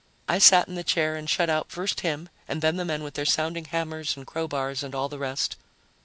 [0.27, 3.13] I sat in the chair and shut out first him and then the men with
[3.13, 5.57] their sounding hammers and crowbars and all the rest.